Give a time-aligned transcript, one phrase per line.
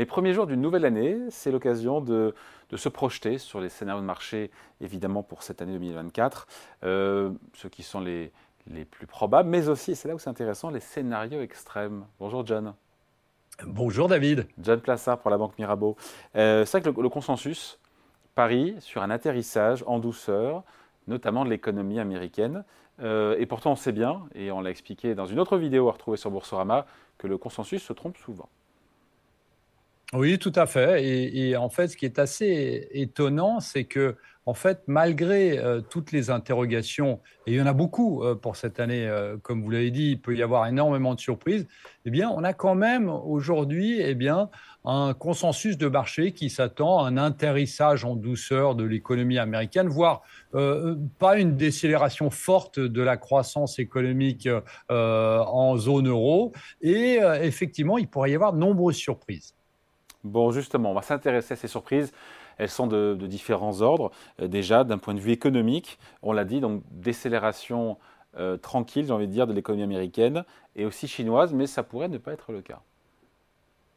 [0.00, 2.34] Les premiers jours d'une nouvelle année, c'est l'occasion de,
[2.74, 6.46] se projeter sur les scénarios de marché, évidemment pour cette année 2024,
[6.84, 8.32] euh, ceux qui sont les,
[8.66, 12.06] les plus probables, mais aussi, c'est là où c'est intéressant, les scénarios extrêmes.
[12.18, 12.72] Bonjour John.
[13.66, 14.46] Bonjour David.
[14.58, 15.98] John Plassard pour la Banque Mirabeau.
[16.34, 17.78] Euh, c'est vrai que le, consensus
[18.34, 20.62] parie sur un atterrissage en douceur,
[21.08, 22.64] notamment de l'économie américaine.
[23.02, 25.92] Euh, et pourtant, on sait bien, et on l'a expliqué dans une autre vidéo à
[25.92, 26.86] retrouver sur Boursorama,
[27.18, 28.48] que le consensus se trompe souvent.
[30.12, 31.04] Oui, tout à fait.
[31.04, 36.10] Et, en fait, ce qui est assez étonnant, c'est que, en fait, malgré euh, toutes
[36.10, 39.70] les interrogations, et il y en a beaucoup euh, pour cette année, euh, comme vous
[39.70, 41.68] l'avez dit, il peut y avoir énormément de surprises.
[42.06, 44.50] Eh bien, on a quand même aujourd'hui, eh bien,
[44.84, 50.22] un consensus de marché qui s'attend à un atterrissage en douceur de l'économie américaine, voire
[50.50, 54.48] pas une décélération forte de la croissance économique
[54.88, 56.52] en zone euro.
[56.80, 59.54] Et effectivement, il pourrait y avoir de nombreuses surprises.
[60.24, 62.12] Bon, justement, on va s'intéresser à ces surprises.
[62.58, 64.10] Elles sont de, différents ordres.
[64.40, 67.96] Euh, déjà, d'un point de vue économique, on l'a dit, donc décélération
[68.36, 70.44] euh, tranquille, j'ai envie de dire, de l'économie américaine
[70.76, 72.80] et aussi chinoise, mais ça pourrait ne pas être le cas.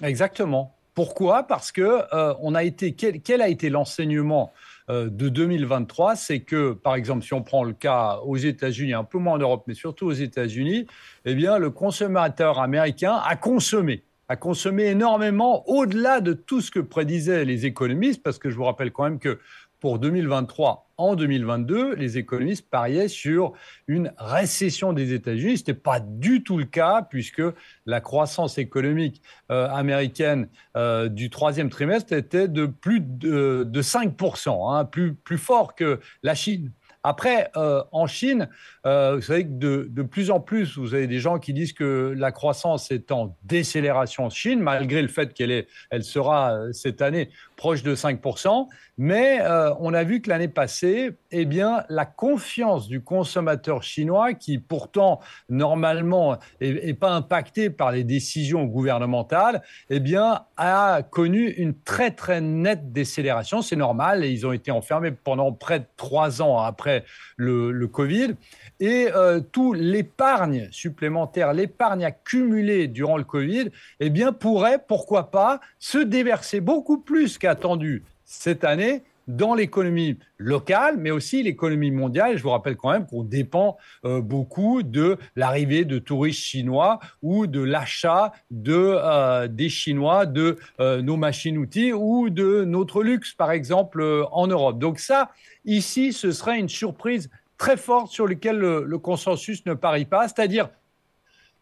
[0.00, 0.76] Exactement.
[0.94, 1.42] Pourquoi?
[1.44, 4.52] Parce que euh, on a été, quel, a été l'enseignement
[4.88, 9.18] de 2023 C'est que, par exemple, si on prend le cas aux États-Unis, un peu
[9.18, 10.86] moins en Europe, mais surtout aux États-Unis,
[11.24, 16.80] eh bien, le consommateur américain a consommé a consommé énormément au-delà de tout ce que
[16.80, 19.38] prédisaient les économistes, parce que je vous rappelle quand même que
[19.78, 23.52] pour 2023, en 2022, les économistes pariaient sur
[23.88, 25.58] une récession des États-Unis.
[25.58, 27.42] Ce n'était pas du tout le cas, puisque
[27.84, 34.86] la croissance économique euh, américaine euh, du troisième trimestre était de plus de, 5%, hein,
[34.86, 36.72] plus, plus fort que la Chine.
[37.04, 38.48] Après, euh, en Chine,
[38.86, 42.14] euh, vous savez que de, plus en plus, vous avez des gens qui disent que
[42.16, 47.02] la croissance est en décélération en Chine, malgré le fait qu'elle elle sera euh, cette
[47.02, 48.68] année proche de 5%.
[49.02, 49.40] Mais
[49.80, 55.18] on a vu que l'année passée, eh bien, la confiance du consommateur chinois, qui pourtant
[55.48, 62.40] normalement n'est pas impacté par les décisions gouvernementales, eh bien, a connu une très très
[62.40, 63.60] nette décélération.
[63.60, 67.04] C'est normal, et ils ont été enfermés pendant près de trois ans après
[67.36, 68.36] le, Covid.
[68.78, 75.58] Et euh, tout l'épargne supplémentaire, l'épargne accumulée durant le Covid, eh bien, pourrait, pourquoi pas,
[75.80, 82.36] se déverser beaucoup plus qu'attendu cette année dans l'économie locale, mais aussi l'économie mondiale.
[82.36, 87.46] Je vous rappelle quand même qu'on dépend euh, beaucoup de l'arrivée de touristes chinois ou
[87.46, 94.26] de l'achat de, euh, des Chinois de nos machines-outils ou de notre luxe, par exemple,
[94.32, 94.80] en Europe.
[94.80, 95.30] Donc ça,
[95.64, 100.68] Ici, ce serait une surprise très forte sur laquelle le, consensus ne parie pas, c'est-à-dire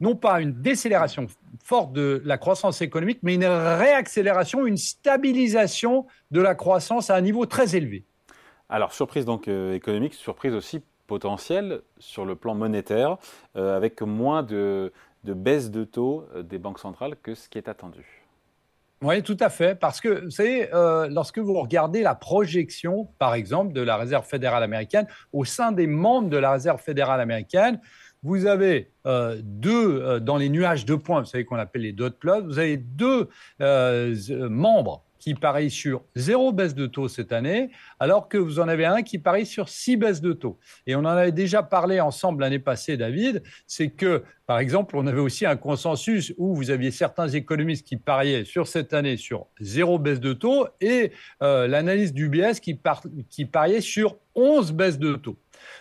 [0.00, 1.26] non pas une décélération
[1.62, 7.20] forte de la croissance économique, mais une réaccélération, une stabilisation de la croissance à un
[7.20, 8.04] niveau très élevé.
[8.68, 13.16] Alors, surprise donc euh, économique, surprise aussi potentielle sur le plan monétaire,
[13.56, 14.92] euh, avec moins de,
[15.24, 18.04] baisse de taux euh, des banques centrales que ce qui est attendu.
[19.00, 19.76] Oui, tout à fait.
[19.76, 24.26] Parce que, vous savez, euh, lorsque vous regardez la projection, par exemple, de la Réserve
[24.26, 27.80] fédérale américaine, au sein des membres de la Réserve fédérale américaine,
[28.22, 31.92] vous avez euh, deux, euh, dans les nuages de points, vous savez qu'on appelle les
[31.92, 33.28] dot plots, vous avez deux
[33.60, 37.70] membres qui parie sur zéro baisse de taux cette année,
[38.00, 40.58] alors que vous en avez un qui parie sur six baisses de taux.
[40.86, 45.06] Et on en avait déjà parlé ensemble l'année passée, David, c'est que, par exemple, on
[45.06, 49.46] avait aussi un consensus où vous aviez certains économistes qui pariaient sur cette année sur
[49.60, 51.12] zéro baisse de taux et
[51.42, 52.78] euh, l'analyse du BS qui,
[53.28, 55.36] qui pariait sur 11 baisses de taux.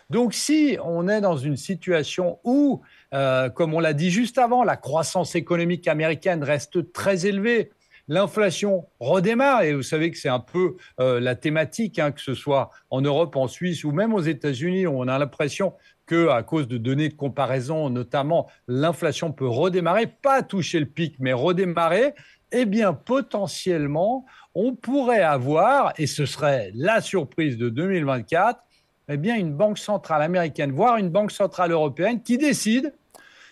[0.10, 2.82] Donc si on est dans une situation où,
[3.14, 7.72] euh, comme on l'a dit juste avant, la croissance économique américaine reste très élevée,
[8.08, 12.34] l'inflation redémarre, et vous savez que c'est un peu euh, la thématique, hein, que ce
[12.34, 15.74] soit en Europe, en Suisse ou même aux États-Unis, on a l'impression
[16.06, 21.16] que à cause de données de comparaison, notamment, l'inflation peut redémarrer, pas toucher le pic,
[21.20, 22.14] mais redémarrer.
[22.54, 24.26] Eh bien, potentiellement,
[24.56, 28.62] on pourrait avoir, et ce serait la surprise de 2024,
[29.10, 32.94] eh bien, une banque centrale américaine, voire une banque centrale européenne qui décide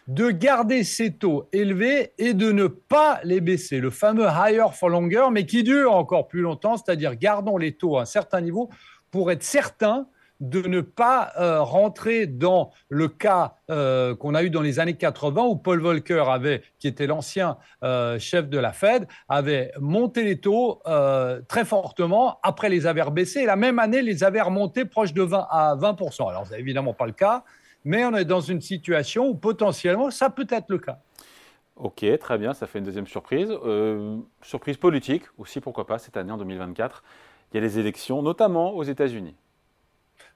[0.07, 3.79] de garder ces taux élevés et de ne pas les baisser.
[3.79, 7.97] Le fameux higher for longer, mais qui dure encore plus longtemps, c'est-à-dire gardons les taux
[7.97, 8.69] à un certain niveau
[9.09, 10.07] pour être certain
[10.39, 14.95] de ne pas euh, rentrer dans le cas euh, qu'on a eu dans les années
[14.95, 20.23] 80 où Paul Volcker avait, qui était l'ancien euh, chef de la Fed, avait monté
[20.23, 20.81] les taux
[21.47, 25.21] très fortement après les avoir baissés et la même année les avait remontés proche de
[25.21, 27.43] 20 à 20% Alors c'est évidemment pas le cas,
[27.83, 30.99] mais on est dans une situation où potentiellement ça peut être le cas.
[31.75, 33.51] Ok, très bien, ça fait une deuxième surprise.
[34.41, 37.03] Surprise politique aussi, pourquoi pas, cette année en 2024.
[37.51, 39.35] Il y a les élections, notamment aux États-Unis.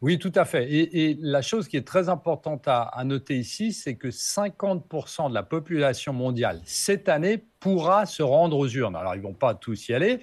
[0.01, 0.71] Oui, tout à fait.
[0.71, 5.43] Et, la chose qui est très importante à, noter ici, c'est que 50% de la
[5.43, 8.95] population mondiale cette année pourra se rendre aux urnes.
[8.95, 10.21] Alors, ils ne vont pas tous y aller,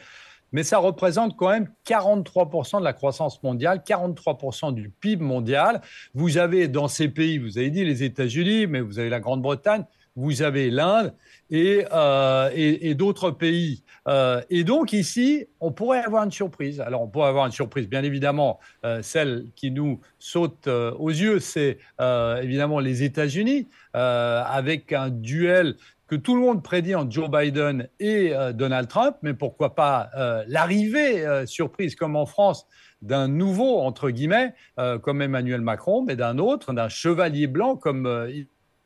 [0.52, 5.82] mais ça représente quand même 43% de la croissance mondiale, 43% du PIB mondial.
[6.14, 9.84] Vous avez dans ces pays, vous avez dit les États-Unis, mais vous avez la Grande-Bretagne,
[10.16, 11.12] vous avez l'Inde
[11.50, 13.82] et, euh, d'autres pays.
[14.08, 16.80] Euh, et donc ici, on pourrait avoir une surprise.
[16.80, 21.38] Alors on pourrait avoir une surprise, bien évidemment, euh, celle qui nous saute aux yeux,
[21.38, 25.76] c'est évidemment les États-Unis, avec un duel
[26.08, 30.10] que tout le monde prédit en Joe Biden et Donald Trump, mais pourquoi pas
[30.46, 32.66] l'arrivée surprise comme en France
[33.02, 34.54] d'un nouveau, entre guillemets,
[35.02, 38.06] comme Emmanuel Macron, mais d'un autre, d'un chevalier blanc comme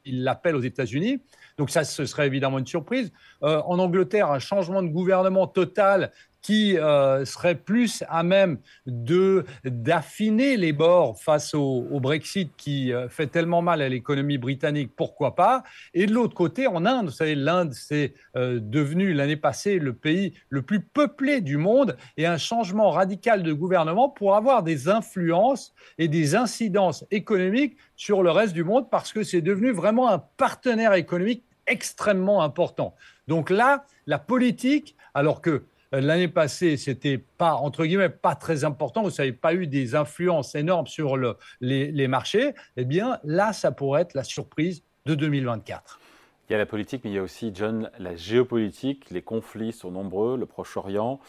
[0.05, 1.23] il l'appelle aux États-Unis.
[1.58, 3.12] Donc ça, ce serait évidemment une surprise.
[3.43, 9.45] Euh, en Angleterre, un changement de gouvernement total qui euh, serait plus à même de
[9.65, 15.35] d'affiner les bords face au, Brexit qui euh, fait tellement mal à l'économie britannique, pourquoi
[15.35, 15.63] pas.
[15.93, 19.93] Et de l'autre côté, en Inde, vous savez, l'Inde c'est euh, devenu l'année passée le
[19.93, 24.89] pays le plus peuplé du monde et un changement radical de gouvernement pour avoir des
[24.89, 30.09] influences et des incidences économiques sur le reste du monde parce que c'est devenu vraiment
[30.09, 32.95] un partenaire économique extrêmement important.
[33.29, 35.63] Donc là, la politique, alors que
[35.95, 39.95] euh, l'année passée, c'était pas, entre guillemets, pas très important, vous n'avez pas eu des
[39.95, 45.15] influences énormes sur le, les, marchés, eh bien là, ça pourrait être la surprise de
[45.15, 46.01] 2024.
[46.49, 49.11] Il y a la politique, mais il y a aussi, John, la géopolitique.
[49.11, 51.21] Les conflits sont nombreux, le Proche-Orient,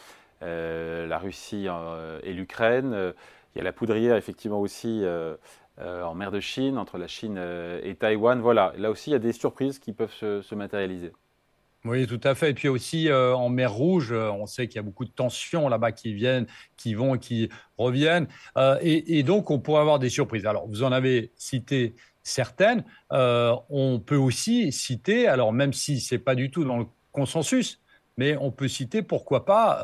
[0.42, 3.14] euh, la Russie euh, et l'Ukraine.
[3.54, 5.04] Il y a la poudrière, effectivement, aussi
[5.80, 7.38] en mer de Chine, entre la Chine
[7.82, 8.40] et Taïwan.
[8.40, 11.12] Voilà, là aussi, il y a des surprises qui peuvent se matérialiser.
[11.84, 12.50] Oui, tout à fait.
[12.50, 15.10] Et puis aussi euh, en mer Rouge, euh, on sait qu'il y a beaucoup de
[15.10, 16.46] tensions là-bas qui viennent,
[16.76, 18.28] qui vont, qui reviennent.
[18.56, 20.46] Euh, et, donc, on pourrait avoir des surprises.
[20.46, 22.84] Alors, vous en avez cité certaines.
[23.10, 27.80] on peut aussi citer, alors même si ce n'est pas du tout dans le consensus,
[28.16, 29.82] mais on peut citer, pourquoi pas,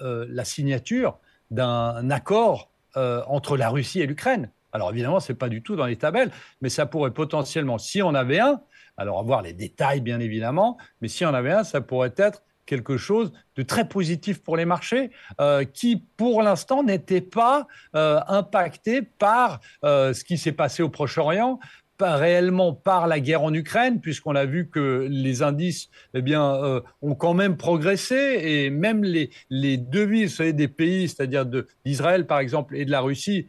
[0.00, 1.18] la signature
[1.52, 4.50] d'un accord entre la Russie et l'Ukraine.
[4.72, 6.30] Alors évidemment, ce n'est pas du tout dans les tabelles,
[6.60, 8.60] mais ça pourrait potentiellement, si on avait un,
[8.98, 12.98] alors, avoir les détails, bien évidemment, mais si on avait un, ça pourrait être quelque
[12.98, 15.10] chose de très positif pour les marchés,
[15.40, 20.90] euh, qui pour l'instant n'était pas euh, impacté par euh, ce qui s'est passé au
[20.90, 21.58] Proche-Orient,
[21.98, 26.80] pas réellement par la guerre en Ukraine, puisqu'on a vu que les indices eh bien,
[27.02, 31.44] ont quand même progressé et même les, les devises des pays, c'est-à-dire
[31.84, 33.48] d'Israël par exemple et de la Russie,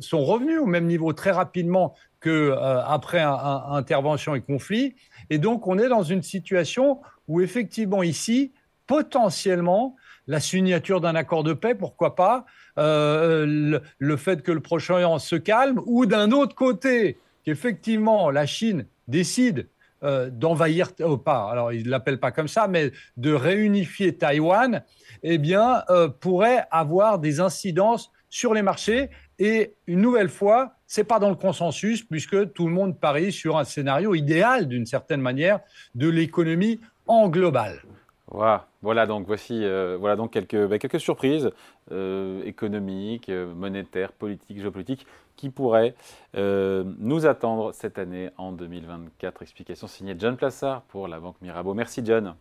[0.00, 4.94] sont revenus au même niveau très rapidement qu'après euh, intervention et conflit.
[5.30, 8.52] Et donc, on est dans une situation où, effectivement, ici,
[8.86, 9.96] potentiellement,
[10.26, 12.44] la signature d'un accord de paix, pourquoi pas,
[12.78, 17.18] euh, le, fait que le Proche-Orient se calme, ou d'un autre côté,
[17.50, 19.68] qu'effectivement, la Chine décide
[20.02, 20.92] euh, d'envahir,
[21.24, 24.82] pas, alors il ne l'appelle pas comme ça, mais de réunifier Taïwan,
[25.22, 25.82] eh bien,
[26.20, 29.10] pourrait avoir des incidences sur les marchés.
[29.38, 33.58] Et une nouvelle fois, c'est pas dans le consensus puisque tout le monde parie sur
[33.58, 35.60] un scénario idéal d'une certaine manière
[35.94, 37.82] de l'économie en global.
[38.30, 41.50] Voilà, voilà donc voici euh, voilà donc quelques, bah, quelques surprises
[41.90, 45.06] euh, économiques, euh, monétaires, politiques, géopolitiques
[45.36, 45.94] qui pourraient
[46.34, 49.40] nous attendre cette année en 2024.
[49.40, 51.72] Explication signée John Plassard pour la Banque Mirabeau.
[51.72, 52.34] Merci John.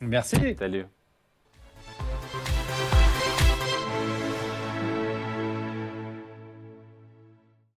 [0.00, 0.56] Merci.
[0.58, 0.86] Salut.